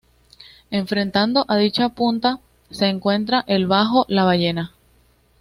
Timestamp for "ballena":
4.23-4.73